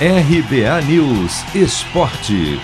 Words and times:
RBA 0.00 0.82
News 0.88 1.54
Esporte. 1.54 2.58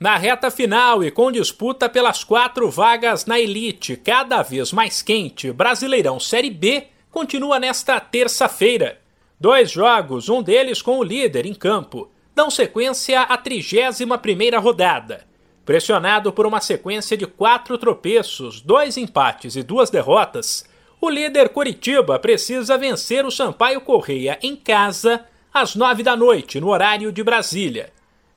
Na 0.00 0.16
reta 0.16 0.50
final 0.50 1.04
e 1.04 1.10
com 1.10 1.30
disputa 1.30 1.86
pelas 1.86 2.24
quatro 2.24 2.70
vagas 2.70 3.26
na 3.26 3.38
elite, 3.38 3.94
cada 3.94 4.42
vez 4.42 4.72
mais 4.72 5.02
quente, 5.02 5.52
Brasileirão 5.52 6.18
Série 6.18 6.48
B 6.48 6.86
continua 7.10 7.60
nesta 7.60 8.00
terça-feira. 8.00 8.98
Dois 9.38 9.70
jogos, 9.70 10.30
um 10.30 10.42
deles 10.42 10.80
com 10.80 10.98
o 10.98 11.04
líder 11.04 11.44
em 11.44 11.54
campo, 11.54 12.10
dão 12.34 12.50
sequência 12.50 13.20
à 13.20 13.36
31 13.36 14.58
rodada. 14.62 15.26
Pressionado 15.62 16.32
por 16.32 16.46
uma 16.46 16.62
sequência 16.62 17.18
de 17.18 17.26
quatro 17.26 17.76
tropeços, 17.76 18.62
dois 18.62 18.96
empates 18.96 19.56
e 19.56 19.62
duas 19.62 19.90
derrotas, 19.90 20.64
o 21.00 21.08
líder 21.08 21.50
Coritiba 21.50 22.18
precisa 22.18 22.76
vencer 22.76 23.24
o 23.24 23.30
Sampaio 23.30 23.80
Correia 23.80 24.38
em 24.42 24.56
casa 24.56 25.24
às 25.54 25.74
nove 25.76 26.02
da 26.02 26.16
noite, 26.16 26.60
no 26.60 26.68
horário 26.68 27.12
de 27.12 27.22
Brasília. 27.22 27.92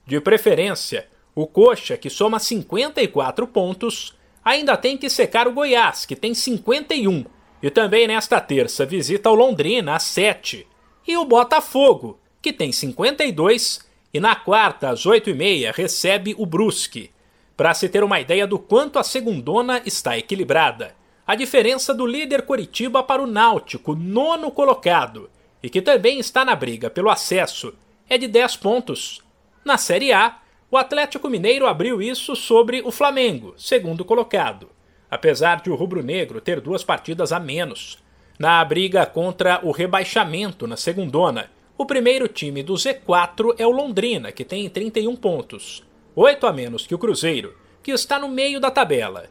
De 0.06 0.20
preferência, 0.20 1.08
o 1.34 1.46
Coxa, 1.46 1.96
que 1.96 2.08
soma 2.08 2.38
54 2.38 3.46
pontos, 3.48 4.16
ainda 4.44 4.76
tem 4.76 4.96
que 4.96 5.10
secar 5.10 5.48
o 5.48 5.52
Goiás, 5.52 6.06
que 6.06 6.14
tem 6.14 6.34
51, 6.34 7.24
e 7.62 7.70
também 7.70 8.06
nesta 8.06 8.40
terça 8.40 8.86
visita 8.86 9.30
o 9.30 9.34
Londrina 9.34 9.96
às 9.96 10.04
7, 10.04 10.66
e 11.06 11.16
o 11.16 11.24
Botafogo, 11.24 12.18
que 12.40 12.52
tem 12.52 12.70
52, 12.70 13.80
e 14.14 14.20
na 14.20 14.36
quarta 14.36 14.90
às 14.90 15.04
8h30 15.04 15.72
recebe 15.74 16.34
o 16.38 16.46
Brusque. 16.46 17.10
Para 17.56 17.74
se 17.74 17.88
ter 17.88 18.04
uma 18.04 18.20
ideia 18.20 18.46
do 18.46 18.58
quanto 18.58 18.98
a 18.98 19.02
segundona 19.02 19.82
está 19.84 20.16
equilibrada, 20.16 20.94
a 21.26 21.34
diferença 21.34 21.94
do 21.94 22.04
líder 22.04 22.42
Coritiba 22.42 23.02
para 23.02 23.22
o 23.22 23.26
Náutico, 23.26 23.94
nono 23.94 24.50
colocado, 24.50 25.30
e 25.62 25.70
que 25.70 25.80
também 25.80 26.18
está 26.18 26.44
na 26.44 26.56
briga 26.56 26.90
pelo 26.90 27.10
acesso, 27.10 27.72
é 28.08 28.18
de 28.18 28.26
10 28.26 28.56
pontos. 28.56 29.20
Na 29.64 29.78
Série 29.78 30.12
A, 30.12 30.38
o 30.70 30.76
Atlético 30.76 31.28
Mineiro 31.28 31.66
abriu 31.66 32.02
isso 32.02 32.34
sobre 32.34 32.82
o 32.82 32.90
Flamengo, 32.90 33.54
segundo 33.56 34.04
colocado, 34.04 34.68
apesar 35.10 35.60
de 35.60 35.70
o 35.70 35.76
rubro-negro 35.76 36.40
ter 36.40 36.60
duas 36.60 36.82
partidas 36.82 37.30
a 37.30 37.38
menos. 37.38 38.02
Na 38.38 38.64
briga 38.64 39.06
contra 39.06 39.60
o 39.62 39.70
rebaixamento 39.70 40.66
na 40.66 40.76
segundona, 40.76 41.50
o 41.78 41.86
primeiro 41.86 42.26
time 42.26 42.62
do 42.62 42.74
Z4 42.74 43.54
é 43.58 43.66
o 43.66 43.70
Londrina, 43.70 44.32
que 44.32 44.44
tem 44.44 44.68
31 44.68 45.14
pontos, 45.14 45.84
oito 46.16 46.46
a 46.46 46.52
menos 46.52 46.86
que 46.86 46.94
o 46.94 46.98
Cruzeiro, 46.98 47.54
que 47.82 47.92
está 47.92 48.18
no 48.18 48.28
meio 48.28 48.58
da 48.58 48.70
tabela. 48.70 49.28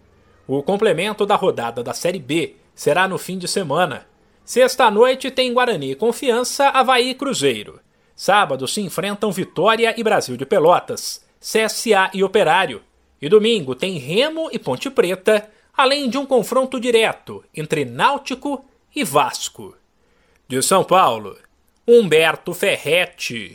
O 0.53 0.61
complemento 0.61 1.25
da 1.25 1.37
rodada 1.37 1.81
da 1.81 1.93
Série 1.93 2.19
B 2.19 2.57
será 2.75 3.07
no 3.07 3.17
fim 3.17 3.37
de 3.37 3.47
semana. 3.47 4.05
Sexta 4.43 4.91
noite 4.91 5.31
tem 5.31 5.53
Guarani 5.53 5.95
Confiança, 5.95 6.67
Havaí 6.67 7.11
e 7.11 7.15
Cruzeiro. 7.15 7.79
Sábado 8.13 8.67
se 8.67 8.81
enfrentam 8.81 9.31
Vitória 9.31 9.95
e 9.97 10.03
Brasil 10.03 10.35
de 10.35 10.45
Pelotas. 10.45 11.25
CSA 11.39 12.11
e 12.13 12.21
Operário. 12.21 12.81
E 13.21 13.29
domingo 13.29 13.73
tem 13.73 13.97
Remo 13.97 14.49
e 14.51 14.59
Ponte 14.59 14.89
Preta, 14.89 15.49
além 15.73 16.09
de 16.09 16.17
um 16.17 16.25
confronto 16.25 16.81
direto 16.81 17.45
entre 17.55 17.85
Náutico 17.85 18.65
e 18.93 19.05
Vasco. 19.05 19.73
De 20.49 20.61
São 20.61 20.83
Paulo, 20.83 21.37
Humberto 21.87 22.53
Ferretti. 22.53 23.49